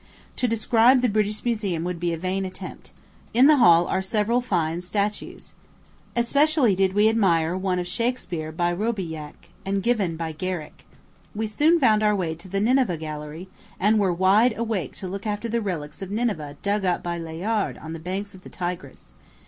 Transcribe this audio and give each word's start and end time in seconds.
To 0.37 0.47
describe 0.47 1.01
the 1.03 1.07
British 1.09 1.45
Museum 1.45 1.83
would 1.83 1.99
be 1.99 2.11
a 2.11 2.17
vain 2.17 2.43
attempt. 2.43 2.91
In 3.35 3.45
the 3.45 3.57
hall 3.57 3.85
are 3.85 4.01
several 4.01 4.41
fine 4.41 4.81
statues. 4.81 5.53
Especially 6.15 6.75
did 6.75 6.93
we 6.93 7.07
admire 7.07 7.51
the 7.51 7.59
one 7.59 7.77
of 7.77 7.87
Shakspeare 7.87 8.51
by 8.51 8.71
Roubilliac, 8.73 9.49
and 9.63 9.83
given 9.83 10.17
by 10.17 10.31
Garrick. 10.31 10.87
We 11.35 11.45
soon 11.45 11.79
found 11.79 12.01
our 12.01 12.15
way 12.15 12.33
to 12.33 12.47
the 12.47 12.59
Nineveh 12.59 12.97
Gallery, 12.97 13.47
and 13.79 13.99
were 13.99 14.11
wide 14.11 14.57
awake 14.57 14.95
to 14.95 15.07
look 15.07 15.27
after 15.27 15.47
the 15.47 15.61
relics 15.61 16.01
of 16.01 16.09
Nineveh 16.09 16.57
dug 16.63 16.83
up 16.83 17.03
by 17.03 17.19
Layard 17.19 17.77
on 17.77 17.93
the 17.93 17.99
banks 17.99 18.33
of 18.33 18.41
the 18.41 18.49
Tigris. 18.49 19.13